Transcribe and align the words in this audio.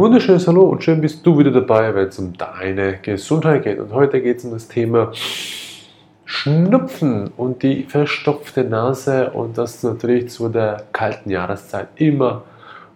wunderschönes 0.00 0.48
Hallo 0.48 0.62
und 0.62 0.82
schön 0.82 1.02
bist 1.02 1.26
du 1.26 1.38
wieder 1.38 1.50
dabei, 1.50 1.94
wenn 1.94 2.08
es 2.08 2.18
um 2.18 2.32
deine 2.32 2.96
Gesundheit 3.02 3.64
geht. 3.64 3.78
Und 3.78 3.92
heute 3.92 4.22
geht 4.22 4.38
es 4.38 4.46
um 4.46 4.52
das 4.52 4.66
Thema 4.66 5.12
Schnupfen 6.24 7.28
und 7.36 7.62
die 7.62 7.82
verstopfte 7.82 8.64
Nase 8.64 9.28
und 9.28 9.58
das 9.58 9.82
natürlich 9.82 10.30
zu 10.30 10.48
der 10.48 10.84
kalten 10.92 11.28
Jahreszeit 11.28 11.88
immer 11.96 12.44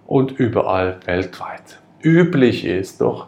und 0.07 0.33
überall 0.33 0.97
weltweit 1.05 1.79
üblich 2.03 2.65
ist. 2.65 3.03
Doch 3.03 3.27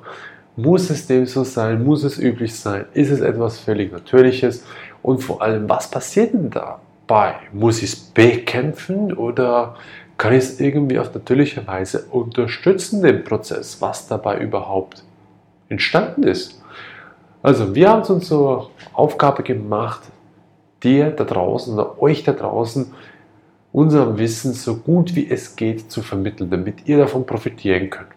muss 0.57 0.89
es 0.89 1.07
dem 1.07 1.27
so 1.27 1.45
sein? 1.45 1.85
Muss 1.85 2.03
es 2.03 2.19
üblich 2.19 2.59
sein? 2.59 2.87
Ist 2.95 3.11
es 3.11 3.21
etwas 3.21 3.59
völlig 3.59 3.93
Natürliches? 3.93 4.65
Und 5.03 5.19
vor 5.19 5.43
allem, 5.43 5.69
was 5.69 5.91
passiert 5.91 6.33
denn 6.33 6.49
dabei? 6.49 7.35
Muss 7.53 7.83
ich 7.83 7.93
es 7.93 7.97
bekämpfen 7.97 9.13
oder 9.13 9.77
kann 10.19 10.33
ich 10.33 10.39
es 10.39 10.61
irgendwie 10.61 10.99
auf 10.99 11.15
natürliche 11.15 11.67
Weise 11.67 12.07
unterstützen, 12.11 13.03
den 13.03 13.25
Prozess, 13.25 13.81
was 13.81 14.07
dabei 14.09 14.41
überhaupt 14.41 15.05
entstanden 15.69 16.23
ist. 16.23 16.63
Also 17.43 17.75
wir 17.75 17.91
haben 17.91 18.03
es 18.03 18.11
uns 18.11 18.27
zur 18.29 18.71
Aufgabe 18.93 19.43
gemacht, 19.43 20.03
dir 20.83 21.11
da 21.11 21.25
draußen 21.25 21.75
oder 21.75 22.01
euch 22.01 22.25
da 22.25 22.33
draußen 22.33 22.93
unser 23.73 24.17
Wissen 24.19 24.55
so 24.55 24.77
gut 24.77 25.15
wie 25.15 25.29
es 25.29 25.55
geht 25.55 25.91
zu 25.91 26.03
vermitteln, 26.03 26.51
damit 26.51 26.87
ihr 26.89 26.99
davon 26.99 27.27
profitieren 27.27 27.91
könnt. 27.91 28.09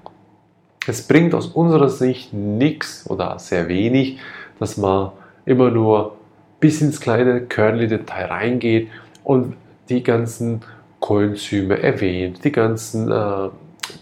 Es 0.88 1.05
bringt 1.05 1.36
aus 1.36 1.47
unserer 1.47 1.89
Sicht 1.89 2.34
nichts 2.34 3.09
oder 3.09 3.38
sehr 3.39 3.67
wenig, 3.67 4.20
dass 4.58 4.77
man 4.77 5.11
immer 5.45 5.70
nur 5.70 6.16
bis 6.59 6.81
ins 6.81 7.00
kleine 7.02 7.42
Kernel-Detail 7.42 8.25
reingeht 8.25 8.89
und 9.23 9.55
die 9.89 10.02
ganzen 10.02 10.61
Coenzyme 11.00 11.81
erwähnt, 11.81 12.44
die 12.44 12.52
ganzen 12.52 13.11
äh, 13.11 13.50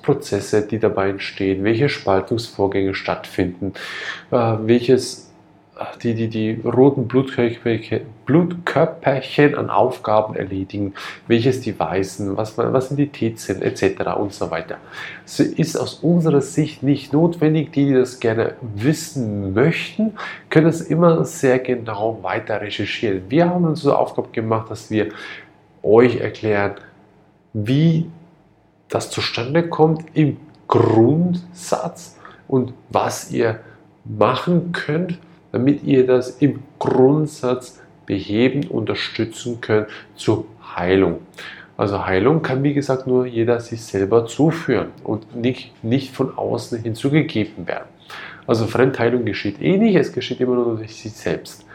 Prozesse, 0.02 0.66
die 0.68 0.80
dabei 0.80 1.10
entstehen, 1.10 1.64
welche 1.64 1.90
Spaltungsvorgänge 1.90 2.94
stattfinden, 2.94 3.74
äh, 4.32 4.36
welches 4.36 5.32
äh, 5.78 5.86
die, 6.02 6.14
die, 6.14 6.28
die 6.28 6.62
roten 6.66 7.08
Blutkörperchen, 7.08 8.02
Blutkörperchen 8.26 9.56
an 9.56 9.70
Aufgaben 9.70 10.36
erledigen, 10.36 10.94
welches 11.28 11.62
die 11.62 11.78
weißen, 11.78 12.36
was, 12.36 12.58
was 12.58 12.90
sind 12.90 12.98
die 12.98 13.08
T-Zellen 13.08 13.62
etc. 13.62 14.18
und 14.18 14.34
so 14.34 14.52
weiter. 14.52 14.78
Es 15.26 15.40
ist 15.40 15.78
aus 15.78 15.96
unserer 15.96 16.42
Sicht 16.42 16.84
nicht 16.84 17.14
notwendig. 17.14 17.72
Die, 17.72 17.86
die 17.86 17.94
das 17.94 18.20
gerne 18.20 18.56
wissen 18.62 19.54
möchten, 19.54 20.14
können 20.50 20.68
es 20.68 20.82
immer 20.82 21.24
sehr 21.26 21.60
genau 21.60 22.20
weiter 22.22 22.62
recherchieren. 22.62 23.24
Wir 23.30 23.50
haben 23.50 23.66
uns 23.66 23.82
zur 23.82 23.98
Aufgabe 23.98 24.30
gemacht, 24.32 24.70
dass 24.72 24.90
wir 24.90 25.10
euch 25.84 26.18
erklären, 26.18 26.76
wie 27.54 28.10
das 28.90 29.10
zustande 29.10 29.68
kommt 29.68 30.06
im 30.14 30.38
Grundsatz 30.68 32.18
und 32.48 32.74
was 32.90 33.32
ihr 33.32 33.60
machen 34.06 34.72
könnt, 34.72 35.20
damit 35.52 35.84
ihr 35.84 36.06
das 36.06 36.30
im 36.42 36.64
Grundsatz 36.80 37.80
beheben, 38.06 38.68
unterstützen 38.68 39.60
könnt 39.62 39.88
zur 40.16 40.46
Heilung. 40.76 41.20
Also 41.78 42.06
Heilung 42.06 42.42
kann, 42.42 42.64
wie 42.64 42.74
gesagt, 42.74 43.06
nur 43.06 43.26
jeder 43.26 43.60
sich 43.60 43.84
selber 43.84 44.26
zuführen 44.26 44.88
und 45.04 45.36
nicht, 45.36 45.84
nicht 45.84 46.16
von 46.16 46.36
außen 46.36 46.82
hinzugegeben 46.82 47.68
werden. 47.68 47.88
Also 48.48 48.66
Fremdheilung 48.66 49.26
geschieht 49.26 49.62
eh 49.62 49.78
nicht, 49.78 49.96
es 49.96 50.14
geschieht 50.14 50.40
immer 50.40 50.56
nur 50.56 50.78
durch 50.78 50.96
sich 50.96 51.14
selbst. 51.14 51.66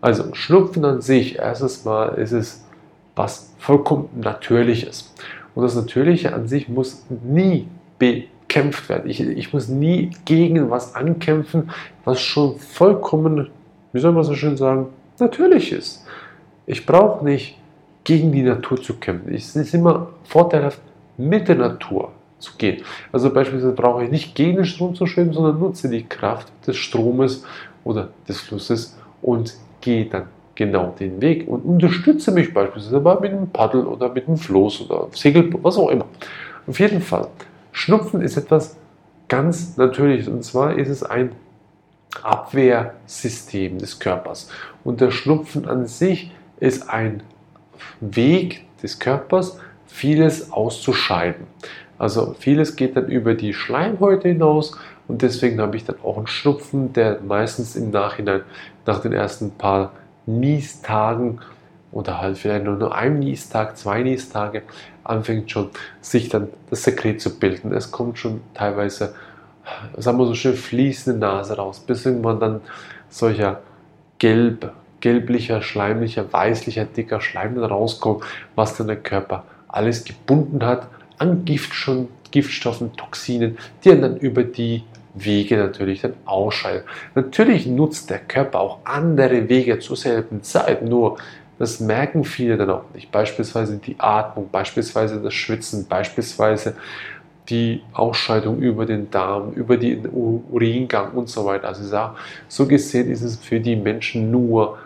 Also 0.00 0.34
Schnupfen 0.34 0.84
an 0.84 1.00
sich, 1.00 1.38
erstes 1.38 1.84
Mal 1.84 2.18
ist 2.18 2.32
es 2.32 2.64
was 3.14 3.54
vollkommen 3.58 4.08
Natürliches. 4.20 5.12
Und 5.54 5.62
das 5.62 5.74
Natürliche 5.74 6.34
an 6.34 6.48
sich 6.48 6.68
muss 6.68 7.04
nie 7.10 7.68
bekämpft 7.98 8.88
werden. 8.88 9.10
Ich, 9.10 9.20
ich 9.20 9.52
muss 9.52 9.68
nie 9.68 10.10
gegen 10.24 10.70
was 10.70 10.94
ankämpfen, 10.94 11.70
was 12.04 12.20
schon 12.20 12.58
vollkommen, 12.58 13.50
wie 13.92 14.00
soll 14.00 14.12
man 14.12 14.24
so 14.24 14.34
schön 14.34 14.56
sagen, 14.56 14.86
natürlich 15.18 15.72
ist. 15.72 16.06
Ich 16.66 16.86
brauche 16.86 17.24
nicht 17.24 17.58
gegen 18.04 18.32
die 18.32 18.42
Natur 18.42 18.80
zu 18.80 18.94
kämpfen. 18.94 19.34
Es 19.34 19.54
ist 19.54 19.74
immer 19.74 20.08
vorteilhaft, 20.24 20.80
mit 21.16 21.48
der 21.48 21.56
Natur 21.56 22.12
zu 22.38 22.52
gehen. 22.56 22.82
Also 23.12 23.32
beispielsweise 23.32 23.74
brauche 23.74 24.04
ich 24.04 24.10
nicht 24.10 24.34
gegen 24.34 24.56
den 24.56 24.64
Strom 24.64 24.94
zu 24.94 25.06
schwimmen, 25.06 25.32
sondern 25.32 25.60
nutze 25.60 25.88
die 25.88 26.04
Kraft 26.04 26.48
des 26.66 26.76
Stromes 26.76 27.44
oder 27.84 28.08
des 28.28 28.40
Flusses 28.40 28.98
und 29.20 29.54
gehe 29.80 30.06
dann 30.06 30.24
genau 30.54 30.94
den 30.98 31.20
Weg 31.20 31.48
und 31.48 31.62
unterstütze 31.62 32.30
mich 32.30 32.52
beispielsweise 32.52 33.00
mal 33.00 33.18
mit 33.20 33.32
einem 33.32 33.48
Paddel 33.48 33.86
oder 33.86 34.08
mit 34.08 34.28
einem 34.28 34.36
Floß 34.36 34.82
oder 34.82 35.08
Segelboot, 35.12 35.64
was 35.64 35.76
auch 35.76 35.88
immer. 35.88 36.06
Auf 36.66 36.78
jeden 36.78 37.00
Fall, 37.00 37.28
Schnupfen 37.72 38.20
ist 38.20 38.36
etwas 38.36 38.76
ganz 39.28 39.76
Natürliches 39.76 40.28
und 40.28 40.44
zwar 40.44 40.76
ist 40.78 40.88
es 40.88 41.02
ein 41.02 41.32
Abwehrsystem 42.22 43.78
des 43.78 43.98
Körpers. 43.98 44.48
Und 44.84 45.00
der 45.00 45.10
Schnupfen 45.10 45.66
an 45.66 45.86
sich 45.86 46.30
ist 46.60 46.88
ein 46.90 47.22
Weg 48.00 48.64
des 48.82 48.98
Körpers, 48.98 49.58
vieles 49.86 50.52
auszuscheiden. 50.52 51.46
Also 51.98 52.34
vieles 52.38 52.76
geht 52.76 52.96
dann 52.96 53.08
über 53.08 53.34
die 53.34 53.54
Schleimhäute 53.54 54.28
hinaus 54.28 54.76
und 55.08 55.22
deswegen 55.22 55.60
habe 55.60 55.76
ich 55.76 55.84
dann 55.84 55.96
auch 56.02 56.16
einen 56.16 56.26
Schnupfen, 56.26 56.92
der 56.92 57.20
meistens 57.20 57.76
im 57.76 57.90
Nachhinein 57.90 58.42
nach 58.86 59.00
den 59.00 59.12
ersten 59.12 59.50
paar 59.52 59.92
Niestagen 60.26 61.40
oder 61.90 62.20
halt 62.20 62.38
vielleicht 62.38 62.64
nur, 62.64 62.76
nur 62.76 62.94
einem 62.94 63.18
Niestag, 63.18 63.76
zwei 63.76 64.02
Niestage 64.02 64.62
anfängt 65.04 65.50
schon 65.50 65.70
sich 66.00 66.28
dann 66.28 66.48
das 66.70 66.84
Sekret 66.84 67.20
zu 67.20 67.38
bilden. 67.38 67.72
Es 67.72 67.90
kommt 67.90 68.18
schon 68.18 68.40
teilweise, 68.54 69.14
sagen 69.96 70.18
wir 70.18 70.26
so 70.26 70.34
schön, 70.34 70.56
fließende 70.56 71.18
Nase 71.18 71.56
raus, 71.56 71.80
bis 71.80 72.06
irgendwann 72.06 72.40
dann 72.40 72.60
solcher 73.10 73.60
gelb, 74.18 74.72
gelblicher, 75.00 75.60
schleimlicher, 75.60 76.32
weißlicher, 76.32 76.84
dicker 76.84 77.20
Schleim 77.20 77.56
dann 77.56 77.64
rauskommt, 77.64 78.24
was 78.54 78.76
dann 78.76 78.86
der 78.86 78.96
Körper 78.96 79.44
alles 79.68 80.04
gebunden 80.04 80.64
hat 80.64 80.88
an 81.18 81.44
Gift 81.44 81.74
schon, 81.74 82.08
Giftstoffen, 82.30 82.96
Toxinen, 82.96 83.58
die 83.84 83.90
dann 83.90 84.16
über 84.16 84.42
die 84.42 84.84
Wege 85.14 85.56
natürlich 85.56 86.00
dann 86.00 86.14
ausscheiden. 86.24 86.82
Natürlich 87.14 87.66
nutzt 87.66 88.10
der 88.10 88.18
Körper 88.18 88.60
auch 88.60 88.78
andere 88.84 89.48
Wege 89.48 89.78
zur 89.78 89.96
selben 89.96 90.42
Zeit, 90.42 90.82
nur 90.82 91.18
das 91.58 91.80
merken 91.80 92.24
viele 92.24 92.56
dann 92.56 92.70
auch 92.70 92.84
nicht. 92.94 93.12
Beispielsweise 93.12 93.76
die 93.76 93.96
Atmung, 93.98 94.48
beispielsweise 94.50 95.20
das 95.20 95.34
Schwitzen, 95.34 95.86
beispielsweise 95.86 96.74
die 97.48 97.82
Ausscheidung 97.92 98.58
über 98.58 98.86
den 98.86 99.10
Darm, 99.10 99.52
über 99.52 99.76
den 99.76 100.08
Uringang 100.08 101.12
und 101.12 101.28
so 101.28 101.44
weiter. 101.44 101.68
Also 101.68 102.10
so 102.48 102.66
gesehen 102.66 103.10
ist 103.10 103.22
es 103.22 103.36
für 103.36 103.60
die 103.60 103.76
Menschen 103.76 104.30
nur 104.30 104.78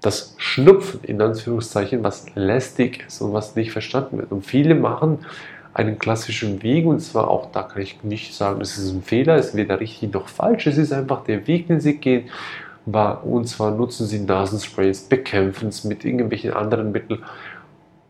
das 0.00 0.34
Schnupfen 0.38 1.00
in 1.04 1.20
Anführungszeichen, 1.20 2.02
was 2.02 2.26
lästig 2.34 3.04
ist 3.06 3.20
und 3.20 3.32
was 3.32 3.54
nicht 3.54 3.70
verstanden 3.70 4.18
wird. 4.18 4.32
Und 4.32 4.46
viele 4.46 4.74
machen 4.74 5.18
einen 5.72 5.98
klassischen 5.98 6.62
Weg 6.62 6.86
und 6.86 7.00
zwar 7.00 7.28
auch 7.28 7.50
da 7.52 7.62
kann 7.62 7.82
ich 7.82 8.02
nicht 8.02 8.34
sagen, 8.34 8.60
es 8.60 8.76
ist 8.76 8.90
ein 8.92 9.02
Fehler, 9.02 9.36
es 9.36 9.48
ist 9.48 9.56
weder 9.56 9.78
richtig 9.80 10.12
noch 10.12 10.28
falsch, 10.28 10.66
es 10.66 10.78
ist 10.78 10.92
einfach 10.92 11.24
der 11.24 11.46
Weg, 11.46 11.68
den 11.68 11.80
sie 11.80 11.96
gehen. 11.96 12.28
Und 12.86 13.46
zwar 13.46 13.70
nutzen 13.70 14.06
sie 14.06 14.18
Nasensprays, 14.20 15.02
bekämpfen 15.02 15.68
es 15.68 15.84
mit 15.84 16.04
irgendwelchen 16.04 16.52
anderen 16.52 16.90
Mitteln, 16.90 17.22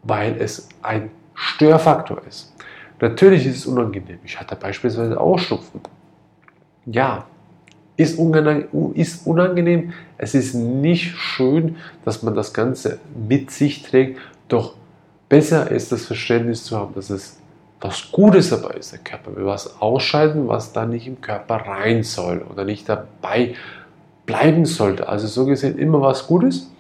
weil 0.05 0.37
es 0.39 0.69
ein 0.81 1.11
Störfaktor 1.35 2.23
ist. 2.27 2.55
Natürlich 3.01 3.47
ist 3.47 3.57
es 3.57 3.67
unangenehm. 3.67 4.21
Ich 4.25 4.39
hatte 4.39 4.57
beispielsweise 4.57 5.21
Ausschnupfen. 5.21 5.81
Ja, 6.87 7.27
ist 7.97 8.19
unangenehm, 8.19 8.93
ist 8.95 9.27
unangenehm. 9.27 9.93
Es 10.17 10.35
ist 10.35 10.55
nicht 10.55 11.15
schön, 11.17 11.77
dass 12.05 12.23
man 12.23 12.35
das 12.35 12.55
Ganze 12.55 13.01
mit 13.29 13.51
sich 13.51 13.83
trägt. 13.83 14.19
Doch 14.49 14.77
besser 15.29 15.71
ist 15.71 15.93
das 15.93 16.07
Verständnis 16.07 16.65
zu 16.65 16.79
haben, 16.79 16.95
dass 16.95 17.11
es 17.11 17.40
was 17.81 18.11
Gutes 18.13 18.51
dabei 18.51 18.75
ist. 18.75 18.93
Der 18.93 18.99
Körper 19.01 19.35
will 19.35 19.47
was 19.47 19.81
ausscheiden, 19.81 20.49
was 20.49 20.73
da 20.73 20.85
nicht 20.85 21.07
im 21.07 21.21
Körper 21.21 21.57
rein 21.57 22.03
soll 22.03 22.45
oder 22.51 22.65
nicht 22.65 22.89
dabei 22.89 23.55
bleiben 24.27 24.67
sollte. 24.67 25.09
Also 25.09 25.27
so 25.27 25.47
gesehen 25.47 25.79
immer 25.79 26.01
was 26.01 26.27
Gutes. 26.27 26.71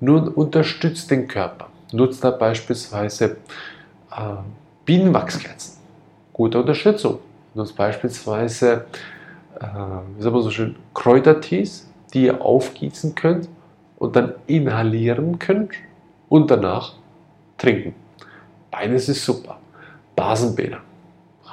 Nun 0.00 0.28
unterstützt 0.28 1.10
den 1.10 1.28
Körper. 1.28 1.68
Nutzt 1.92 2.22
da 2.22 2.30
beispielsweise 2.30 3.36
äh, 4.10 4.34
Bienenwachskerzen. 4.84 5.78
Gute 6.32 6.60
Unterstützung. 6.60 7.20
Nutzt 7.54 7.76
beispielsweise, 7.76 8.86
äh, 9.60 9.64
wie 10.16 10.22
sagt 10.22 10.34
man 10.34 10.42
so 10.42 10.50
schön, 10.50 10.76
Kräutertees, 10.94 11.88
die 12.12 12.24
ihr 12.24 12.42
aufgießen 12.42 13.14
könnt 13.14 13.48
und 13.98 14.16
dann 14.16 14.34
inhalieren 14.46 15.38
könnt 15.38 15.72
und 16.28 16.50
danach 16.50 16.94
trinken. 17.56 17.94
Beides 18.70 19.08
ist 19.08 19.24
super. 19.24 19.58
Basenbäder. 20.18 20.78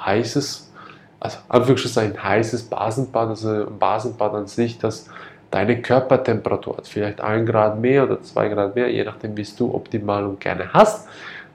Heißes, 0.04 0.72
also 1.20 1.38
Anführungszeichen 1.48 2.22
heißes 2.22 2.64
Basenbad, 2.64 3.28
also 3.28 3.48
ein 3.48 3.78
Basenbad 3.78 4.34
an 4.34 4.46
sich, 4.48 4.78
das 4.78 5.08
deine 5.52 5.80
Körpertemperatur 5.80 6.78
hat. 6.78 6.88
Vielleicht 6.88 7.20
ein 7.20 7.46
Grad 7.46 7.80
mehr 7.80 8.02
oder 8.02 8.20
zwei 8.22 8.48
Grad 8.48 8.74
mehr, 8.74 8.90
je 8.90 9.04
nachdem, 9.04 9.36
wie 9.36 9.46
du 9.56 9.72
optimal 9.72 10.24
und 10.24 10.40
gerne 10.40 10.72
hast. 10.72 11.08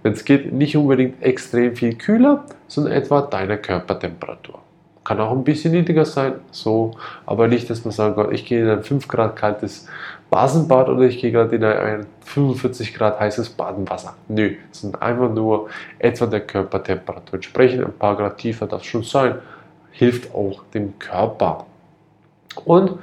Wenn 0.04 0.14
es 0.14 0.24
geht, 0.24 0.54
nicht 0.54 0.78
unbedingt 0.78 1.22
extrem 1.22 1.76
viel 1.76 1.96
kühler, 1.96 2.46
sondern 2.68 2.94
etwa 2.94 3.22
deine 3.22 3.58
Körpertemperatur. 3.58 4.60
Kann 5.04 5.20
auch 5.20 5.32
ein 5.32 5.44
bisschen 5.44 5.74
niedriger 5.74 6.06
sein, 6.06 6.36
so, 6.52 6.96
aber 7.26 7.50
nicht, 7.50 7.70
dass 7.70 7.84
man 7.84 7.92
sagen 7.92 8.16
kann, 8.16 8.32
ich 8.32 8.46
gehe 8.46 8.62
in 8.64 8.70
ein 8.70 8.84
5 8.84 9.08
Grad 9.10 9.36
kaltes 9.36 9.88
Basenbad 10.32 10.88
oder 10.88 11.02
ich 11.02 11.20
gehe 11.20 11.30
gerade 11.30 11.58
in 11.58 11.64
ein 11.66 12.06
45 12.24 12.94
Grad 12.94 13.20
heißes 13.20 13.50
Badenwasser. 13.50 14.16
Nö, 14.30 14.56
es 14.72 14.80
sind 14.80 15.00
einfach 15.02 15.30
nur 15.30 15.70
etwa 16.00 16.26
der 16.26 16.40
Körpertemperatur. 16.40 17.36
Entsprechend 17.36 17.84
ein 17.84 17.94
paar 17.94 18.16
Grad 18.16 18.38
tiefer 18.38 18.66
darf 18.66 18.86
schon 18.86 19.04
sein. 19.04 19.36
Hilft 19.92 20.34
auch 20.34 20.64
dem 20.74 20.98
Körper. 21.00 21.66
Und 22.64 23.00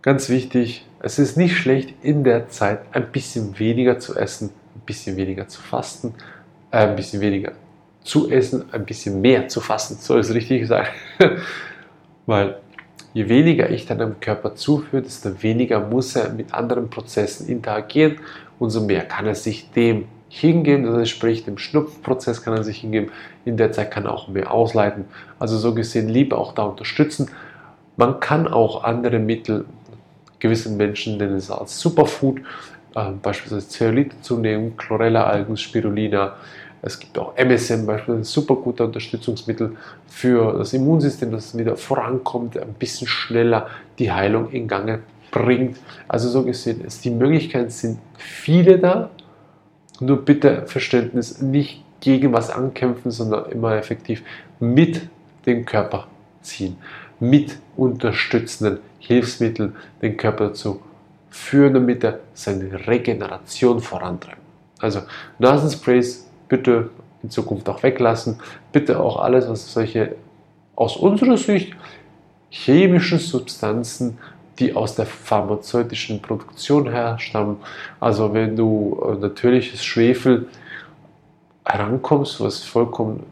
ganz 0.00 0.30
wichtig, 0.30 0.86
es 1.00 1.18
ist 1.18 1.36
nicht 1.36 1.54
schlecht, 1.54 1.94
in 2.02 2.24
der 2.24 2.48
Zeit 2.48 2.80
ein 2.92 3.12
bisschen 3.12 3.58
weniger 3.58 3.98
zu 3.98 4.16
essen, 4.16 4.54
ein 4.74 4.80
bisschen 4.86 5.18
weniger 5.18 5.48
zu 5.48 5.60
fasten, 5.60 6.14
äh, 6.70 6.78
ein 6.78 6.96
bisschen 6.96 7.20
weniger 7.20 7.52
zu 8.04 8.30
essen, 8.30 8.72
ein 8.72 8.86
bisschen 8.86 9.20
mehr 9.20 9.48
zu 9.48 9.60
fasten, 9.60 9.96
soll 9.96 10.20
es 10.20 10.32
richtig 10.32 10.60
gesagt. 10.60 10.92
Weil 12.26 12.61
je 13.14 13.28
weniger 13.28 13.70
ich 13.70 13.86
dann 13.86 13.98
dem 13.98 14.20
Körper 14.20 14.54
zuführe, 14.54 15.02
desto 15.02 15.42
weniger 15.42 15.80
muss 15.80 16.16
er 16.16 16.30
mit 16.30 16.54
anderen 16.54 16.90
Prozessen 16.90 17.48
interagieren, 17.48 18.18
umso 18.58 18.80
mehr 18.80 19.02
kann 19.02 19.26
er 19.26 19.34
sich 19.34 19.70
dem 19.70 20.06
hingeben, 20.28 20.84
das 20.84 21.10
sprich 21.10 21.44
dem 21.44 21.58
Schnupfprozess 21.58 22.42
kann 22.42 22.56
er 22.56 22.64
sich 22.64 22.78
hingeben, 22.78 23.10
in 23.44 23.56
der 23.58 23.72
Zeit 23.72 23.90
kann 23.90 24.06
er 24.06 24.14
auch 24.14 24.28
mehr 24.28 24.50
ausleiten. 24.50 25.04
Also 25.38 25.58
so 25.58 25.74
gesehen 25.74 26.08
lieber 26.08 26.38
auch 26.38 26.54
da 26.54 26.62
unterstützen. 26.62 27.30
Man 27.98 28.18
kann 28.20 28.48
auch 28.48 28.84
andere 28.84 29.18
Mittel, 29.18 29.66
gewissen 30.38 30.78
Menschen 30.78 31.18
nennen 31.18 31.36
es 31.36 31.50
als 31.50 31.78
Superfood, 31.78 32.40
äh, 32.94 33.10
beispielsweise 33.22 33.68
Zeolit 33.68 34.24
zu 34.24 34.38
nehmen, 34.38 34.76
Chlorella-Algen, 34.78 35.58
Spirulina, 35.58 36.36
es 36.84 36.98
gibt 36.98 37.16
auch 37.16 37.36
MSM 37.36 37.86
beispielsweise, 37.86 38.18
ein 38.18 38.24
super 38.24 38.56
guter 38.56 38.84
Unterstützungsmittel 38.86 39.76
für 40.08 40.58
das 40.58 40.72
Immunsystem, 40.72 41.30
dass 41.30 41.46
es 41.46 41.58
wieder 41.58 41.76
vorankommt, 41.76 42.58
ein 42.58 42.74
bisschen 42.74 43.06
schneller 43.06 43.68
die 44.00 44.10
Heilung 44.10 44.50
in 44.50 44.66
Gange 44.66 44.98
bringt. 45.30 45.78
Also 46.08 46.28
so 46.28 46.42
gesehen, 46.42 46.82
es, 46.84 47.00
die 47.00 47.10
Möglichkeiten 47.10 47.70
sind 47.70 47.98
viele 48.16 48.78
da. 48.78 49.10
Nur 50.00 50.24
bitte 50.24 50.66
Verständnis, 50.66 51.40
nicht 51.40 51.84
gegen 52.00 52.32
was 52.32 52.50
ankämpfen, 52.50 53.12
sondern 53.12 53.50
immer 53.52 53.76
effektiv 53.76 54.24
mit 54.58 55.08
dem 55.46 55.64
Körper 55.64 56.08
ziehen, 56.42 56.76
mit 57.20 57.58
unterstützenden 57.76 58.80
Hilfsmitteln 58.98 59.76
den 60.02 60.16
Körper 60.16 60.48
dazu 60.48 60.82
führen, 61.30 61.74
damit 61.74 62.02
er 62.02 62.18
seine 62.34 62.88
Regeneration 62.88 63.80
vorantreibt. 63.80 64.38
Also 64.80 65.02
Nasensprays 65.38 66.26
bitte 66.52 66.90
in 67.22 67.30
Zukunft 67.30 67.66
auch 67.70 67.82
weglassen. 67.82 68.38
Bitte 68.72 69.00
auch 69.00 69.16
alles, 69.16 69.48
was 69.48 69.72
solche 69.72 70.16
aus 70.76 70.98
unserer 70.98 71.38
Sicht 71.38 71.74
chemischen 72.50 73.18
Substanzen, 73.18 74.18
die 74.58 74.76
aus 74.76 74.94
der 74.94 75.06
pharmazeutischen 75.06 76.20
Produktion 76.20 76.90
herstammen. 76.90 77.56
Also 78.00 78.34
wenn 78.34 78.54
du 78.54 79.00
äh, 79.02 79.14
natürliches 79.18 79.82
Schwefel 79.82 80.48
herankommst, 81.64 82.38
was 82.42 82.62
vollkommen, 82.62 83.24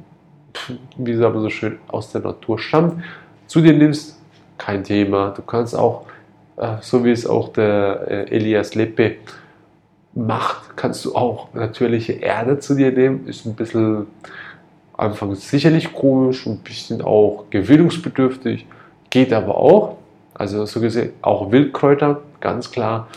wie 0.96 1.14
sagt 1.14 1.34
man 1.34 1.42
so 1.42 1.50
schön, 1.50 1.78
aus 1.88 2.10
der 2.12 2.22
Natur 2.22 2.58
stammt, 2.58 3.04
zu 3.46 3.60
dir 3.60 3.74
nimmst, 3.74 4.18
kein 4.56 4.82
Thema. 4.82 5.34
Du 5.36 5.42
kannst 5.42 5.76
auch, 5.76 6.06
äh, 6.56 6.76
so 6.80 7.04
wie 7.04 7.10
es 7.10 7.26
auch 7.26 7.52
der 7.52 8.06
äh, 8.08 8.34
Elias 8.34 8.74
Leppe 8.74 9.16
macht, 10.14 10.76
kannst 10.76 11.04
du 11.04 11.14
auch 11.14 11.52
natürliche 11.54 12.14
Erde 12.14 12.58
zu 12.58 12.74
dir 12.74 12.92
nehmen. 12.92 13.26
Ist 13.26 13.46
ein 13.46 13.54
bisschen 13.54 14.06
anfangs 14.96 15.48
sicherlich 15.48 15.92
komisch, 15.92 16.46
ein 16.46 16.58
bisschen 16.58 17.00
auch 17.02 17.44
gewöhnungsbedürftig, 17.50 18.66
geht 19.08 19.32
aber 19.32 19.56
auch. 19.56 19.96
Also 20.34 20.64
so 20.66 20.80
gesehen 20.80 21.12
auch 21.22 21.52
Wildkräuter, 21.52 22.22
ganz 22.40 22.70
klar. 22.70 23.08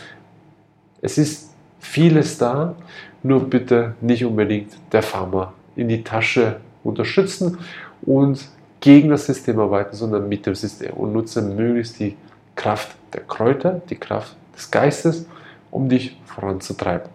Es 1.01 1.17
ist 1.17 1.53
vieles 1.79 2.37
da, 2.37 2.75
nur 3.21 3.49
bitte 3.49 3.95
nicht 4.01 4.25
unbedingt 4.25 4.73
der 4.91 5.03
Pharma 5.03 5.53
in 5.75 5.87
die 5.87 6.03
Tasche 6.03 6.57
unterstützen 6.83 7.57
und 8.01 8.45
gegen 8.79 9.09
das 9.09 9.25
System 9.25 9.59
arbeiten, 9.59 9.95
sondern 9.95 10.27
mit 10.27 10.45
dem 10.45 10.55
System 10.55 10.91
und 10.93 11.13
nutze 11.13 11.41
möglichst 11.41 11.99
die 11.99 12.17
Kraft 12.55 12.95
der 13.13 13.21
Kräuter, 13.21 13.81
die 13.89 13.95
Kraft 13.95 14.35
des 14.55 14.69
Geistes 14.69 15.25
um 15.73 15.89
dich 15.89 16.15
voranzutreiben. 16.25 17.09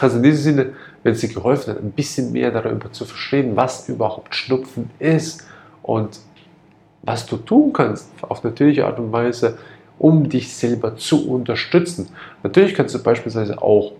Also 0.00 0.16
in 0.18 0.22
diesem 0.22 0.42
Sinne, 0.42 0.72
wenn 1.02 1.12
es 1.12 1.20
dir 1.20 1.28
geholfen 1.28 1.74
hat, 1.74 1.82
ein 1.82 1.90
bisschen 1.90 2.32
mehr 2.32 2.50
darüber 2.52 2.92
zu 2.92 3.04
verstehen, 3.04 3.56
was 3.56 3.88
überhaupt 3.88 4.34
Schnupfen 4.34 4.90
ist 4.98 5.44
und 5.82 6.20
was 7.02 7.26
du 7.26 7.36
tun 7.36 7.72
kannst 7.72 8.08
auf 8.22 8.44
natürliche 8.44 8.86
Art 8.86 8.98
und 8.98 9.12
Weise, 9.12 9.58
um 9.98 10.28
dich 10.28 10.54
selber 10.54 10.96
zu 10.96 11.28
unterstützen. 11.28 12.08
Natürlich 12.42 12.74
kannst 12.74 12.94
du 12.94 13.02
beispielsweise 13.02 13.60
auch 13.60 13.92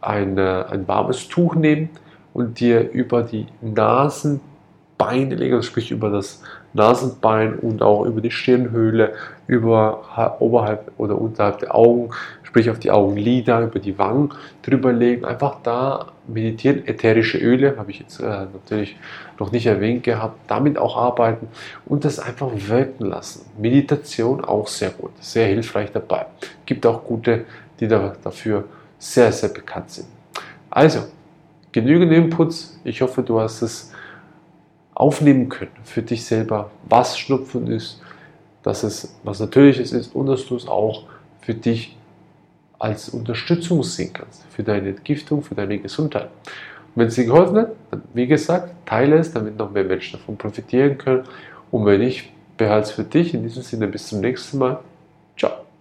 eine, 0.00 0.68
ein 0.70 0.86
warmes 0.86 1.28
Tuch 1.28 1.56
nehmen 1.56 1.90
und 2.34 2.60
dir 2.60 2.90
über 2.92 3.22
die 3.22 3.46
Nasenbeine 3.60 5.34
legen, 5.34 5.56
also 5.56 5.66
sprich 5.66 5.90
über 5.90 6.08
das 6.10 6.40
Nasenbein 6.74 7.54
und 7.54 7.82
auch 7.82 8.04
über 8.04 8.20
die 8.20 8.30
Stirnhöhle, 8.30 9.14
über 9.46 10.36
oberhalb 10.40 10.92
oder 10.98 11.18
unterhalb 11.20 11.60
der 11.60 11.74
Augen 11.74 12.10
sprich 12.54 12.70
auf 12.70 12.78
die 12.78 12.92
Augenlider, 12.92 13.62
über 13.62 13.80
die 13.80 13.98
Wangen 13.98 14.32
drüber 14.62 14.92
legen, 14.92 15.24
einfach 15.24 15.56
da 15.64 16.12
meditieren. 16.28 16.86
Ätherische 16.86 17.36
Öle 17.38 17.76
habe 17.76 17.90
ich 17.90 17.98
jetzt 17.98 18.20
äh, 18.20 18.46
natürlich 18.52 18.96
noch 19.40 19.50
nicht 19.50 19.66
erwähnt 19.66 20.04
gehabt, 20.04 20.38
damit 20.46 20.78
auch 20.78 20.96
arbeiten 20.96 21.48
und 21.84 22.04
das 22.04 22.20
einfach 22.20 22.52
wirken 22.54 23.06
lassen. 23.06 23.44
Meditation 23.58 24.44
auch 24.44 24.68
sehr 24.68 24.90
gut, 24.90 25.10
sehr 25.18 25.48
hilfreich 25.48 25.90
dabei. 25.90 26.26
Gibt 26.64 26.86
auch 26.86 27.02
gute, 27.02 27.44
die 27.80 27.88
da, 27.88 28.14
dafür 28.22 28.66
sehr, 29.00 29.32
sehr 29.32 29.48
bekannt 29.48 29.90
sind. 29.90 30.06
Also, 30.70 31.00
genügend 31.72 32.12
Inputs. 32.12 32.78
Ich 32.84 33.02
hoffe, 33.02 33.24
du 33.24 33.40
hast 33.40 33.62
es 33.62 33.90
aufnehmen 34.94 35.48
können 35.48 35.72
für 35.84 36.02
dich 36.02 36.24
selber, 36.24 36.70
was 36.84 37.18
Schnupfen 37.18 37.66
ist, 37.66 38.00
dass 38.62 38.82
es 38.82 39.14
was 39.22 39.40
Natürliches 39.40 39.92
ist 39.92 40.14
und 40.14 40.26
dass 40.26 40.46
du 40.46 40.56
es 40.56 40.66
auch 40.66 41.04
für 41.40 41.54
dich 41.54 41.96
als 42.78 43.08
Unterstützung 43.08 43.82
sehen 43.82 44.12
kannst 44.12 44.44
für 44.50 44.62
deine 44.62 44.90
Entgiftung, 44.90 45.42
für 45.42 45.54
deine 45.54 45.78
Gesundheit. 45.78 46.28
Und 46.94 47.00
wenn 47.00 47.08
es 47.08 47.14
dir 47.14 47.24
geholfen 47.24 47.58
hat, 47.58 47.70
dann 47.90 48.02
wie 48.12 48.26
gesagt, 48.26 48.72
teile 48.86 49.18
es, 49.18 49.32
damit 49.32 49.56
noch 49.58 49.70
mehr 49.70 49.84
Menschen 49.84 50.18
davon 50.18 50.36
profitieren 50.36 50.96
können. 50.98 51.24
Und 51.70 51.86
wenn 51.86 52.00
nicht, 52.00 52.30
behalte 52.56 52.88
es 52.88 52.92
für 52.92 53.04
dich. 53.04 53.34
In 53.34 53.42
diesem 53.42 53.62
Sinne, 53.62 53.88
bis 53.88 54.08
zum 54.08 54.20
nächsten 54.20 54.58
Mal. 54.58 54.80
Ciao. 55.36 55.73